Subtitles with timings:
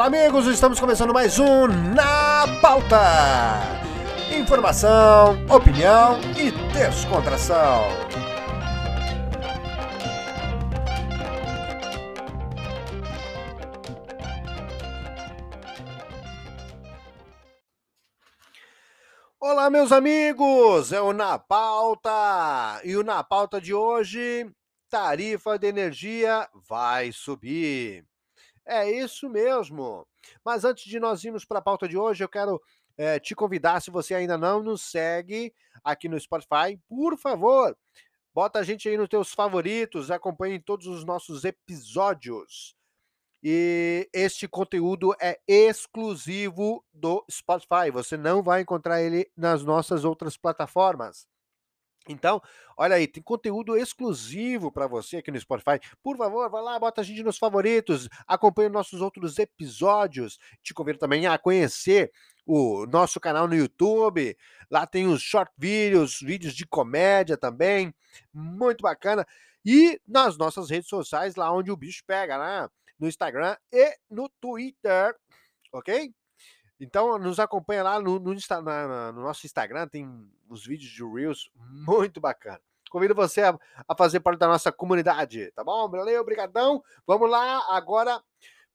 [0.00, 2.96] amigos, estamos começando mais um Na Pauta.
[4.34, 7.82] Informação, opinião e descontração.
[19.38, 22.80] Olá, meus amigos, é o Na Pauta.
[22.84, 24.50] E o Na Pauta de hoje,
[24.88, 28.06] tarifa de energia vai subir.
[28.70, 30.06] É isso mesmo.
[30.44, 32.62] Mas antes de nós irmos para a pauta de hoje, eu quero
[32.96, 37.76] é, te convidar, se você ainda não nos segue aqui no Spotify, por favor,
[38.32, 42.76] bota a gente aí nos teus favoritos, acompanhe todos os nossos episódios.
[43.42, 47.90] E este conteúdo é exclusivo do Spotify.
[47.92, 51.26] Você não vai encontrar ele nas nossas outras plataformas.
[52.10, 52.42] Então,
[52.76, 55.80] olha aí, tem conteúdo exclusivo para você aqui no Spotify.
[56.02, 60.38] Por favor, vá lá, bota a gente nos favoritos, acompanhe nossos outros episódios.
[60.62, 62.10] Te convido também a conhecer
[62.44, 64.36] o nosso canal no YouTube.
[64.70, 67.94] Lá tem os short vídeos, vídeos de comédia também,
[68.32, 69.26] muito bacana.
[69.64, 72.68] E nas nossas redes sociais, lá onde o bicho pega, né?
[72.98, 75.14] No Instagram e no Twitter,
[75.72, 76.12] ok?
[76.80, 82.20] Então, nos acompanha lá no, no, no, nosso Instagram, tem os vídeos de Reels muito
[82.20, 82.60] bacana.
[82.90, 85.88] Convido você a, a, fazer parte da nossa comunidade, tá bom?
[85.88, 86.82] Valeu, obrigadão.
[87.06, 88.20] Vamos lá agora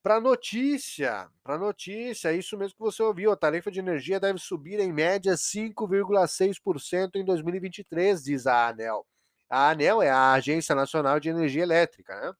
[0.02, 1.28] para notícia.
[1.42, 3.32] Para notícia, isso mesmo que você ouviu.
[3.32, 9.04] A tarifa de energia deve subir em média 5,6% em 2023, diz a ANEL.
[9.50, 12.32] A ANEL é a Agência Nacional de Energia Elétrica, né?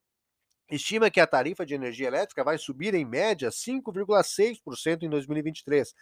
[0.70, 5.94] Estima que a tarifa de energia elétrica vai subir em média 5,6% em 2023.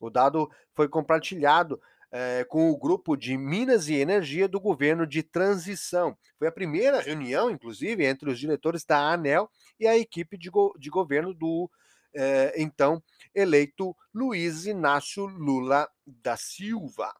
[0.00, 1.80] O dado foi compartilhado
[2.10, 6.16] é, com o grupo de Minas e Energia do governo de transição.
[6.38, 10.74] Foi a primeira reunião, inclusive, entre os diretores da ANEL e a equipe de, go
[10.78, 11.70] de governo do
[12.14, 13.02] é, então
[13.34, 17.10] eleito Luiz Inácio Lula da Silva.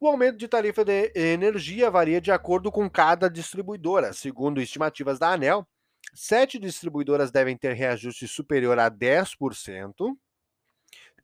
[0.00, 4.12] O aumento de tarifa de energia varia de acordo com cada distribuidora.
[4.12, 5.66] Segundo estimativas da ANEL,
[6.14, 10.16] sete distribuidoras devem ter reajuste superior a 10%,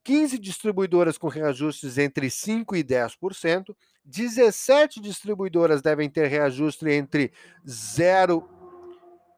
[0.03, 3.75] 15 distribuidoras com reajustes entre 5% e 10%,
[4.05, 7.33] 17 distribuidoras devem ter reajuste entre
[7.67, 8.47] 0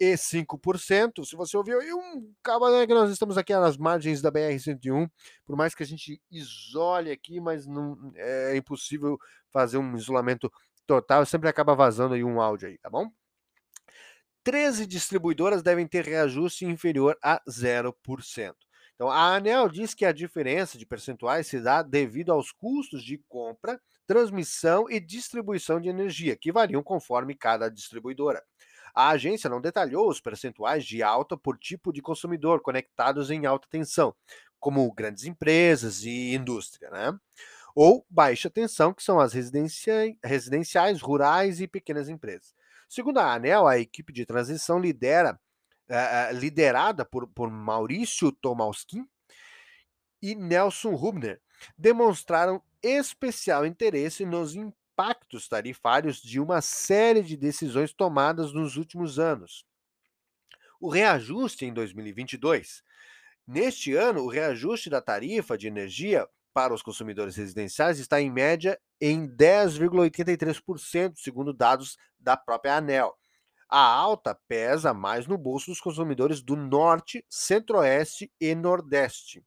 [0.00, 1.24] e 5%.
[1.24, 5.10] Se você ouviu aí um cabo, que nós estamos aqui nas margens da BR-101,
[5.44, 9.18] por mais que a gente isole aqui, mas não é impossível
[9.50, 10.50] fazer um isolamento
[10.86, 13.10] total, sempre acaba vazando aí um áudio aí, tá bom?
[14.44, 18.54] 13 distribuidoras devem ter reajuste inferior a 0%.
[18.94, 23.18] Então, a ANEL diz que a diferença de percentuais se dá devido aos custos de
[23.28, 28.42] compra, transmissão e distribuição de energia, que variam conforme cada distribuidora.
[28.96, 33.68] A agência não detalhou os percentuais de alta por tipo de consumidor conectados em alta
[33.68, 34.16] tensão,
[34.58, 37.18] como grandes empresas e indústria, né?
[37.74, 42.54] Ou baixa tensão, que são as residenciais, rurais e pequenas empresas.
[42.88, 45.38] Segundo a ANEL, a equipe de transição lidera,
[45.90, 49.06] uh, liderada por, por Maurício Tomalskin
[50.22, 51.38] e Nelson Rubner,
[51.76, 54.85] demonstraram especial interesse nos impactos
[55.48, 59.64] tarifários de uma série de decisões tomadas nos últimos anos.
[60.80, 62.82] O reajuste em 2022.
[63.46, 68.80] Neste ano, o reajuste da tarifa de energia para os consumidores residenciais está em média
[69.00, 73.14] em 10,83%, segundo dados da própria ANEL.
[73.68, 79.44] A alta pesa mais no bolso dos consumidores do Norte, Centro-Oeste e Nordeste.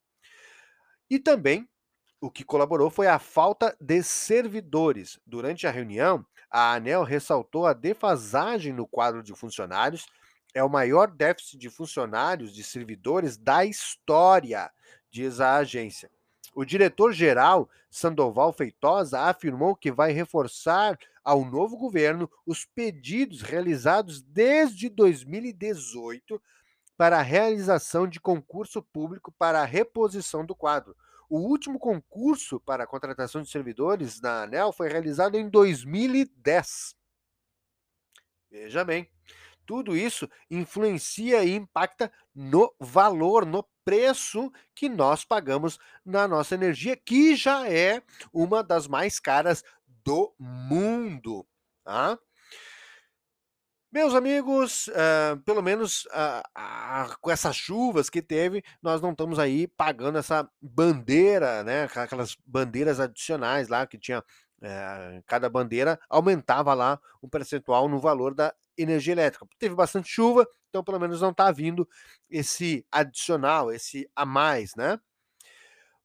[1.09, 1.67] E também
[2.21, 5.19] o que colaborou foi a falta de servidores.
[5.25, 10.07] Durante a reunião, a ANEL ressaltou a defasagem no quadro de funcionários.
[10.53, 14.69] É o maior déficit de funcionários de servidores da história,
[15.09, 16.09] diz a agência.
[16.53, 24.89] O diretor-geral, Sandoval Feitosa, afirmou que vai reforçar ao novo governo os pedidos realizados desde
[24.89, 26.41] 2018
[26.97, 30.95] para a realização de concurso público para a reposição do quadro.
[31.29, 36.95] O último concurso para a contratação de servidores na ANEL foi realizado em 2010.
[38.49, 39.07] Veja bem,
[39.63, 46.97] tudo isso influencia e impacta no valor, no preço que nós pagamos na nossa energia,
[46.97, 48.01] que já é
[48.33, 49.63] uma das mais caras
[50.03, 51.45] do mundo.
[51.83, 52.17] Tá?
[53.91, 59.39] Meus amigos, uh, pelo menos uh, uh, com essas chuvas que teve, nós não estamos
[59.39, 61.85] aí pagando essa bandeira, né?
[61.95, 64.23] Aquelas bandeiras adicionais lá que tinha
[64.61, 69.47] eh, cada bandeira aumentava lá um percentual no valor da energia elétrica.
[69.57, 71.87] Teve bastante chuva, então pelo menos não está vindo
[72.29, 74.99] esse adicional, esse a mais, né?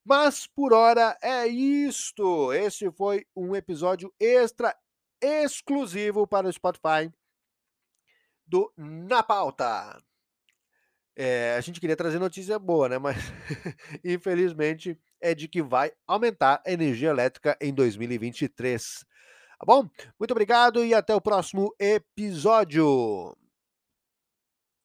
[0.03, 2.51] Mas por hora é isto.
[2.53, 4.75] Esse foi um episódio extra
[5.21, 7.11] exclusivo para o Spotify
[8.47, 10.01] do Na Pauta.
[11.15, 12.97] É, a gente queria trazer notícia boa, né?
[12.97, 13.17] Mas
[14.03, 19.05] infelizmente é de que vai aumentar a energia elétrica em 2023.
[19.57, 19.89] Tá bom?
[20.19, 23.35] Muito obrigado e até o próximo episódio.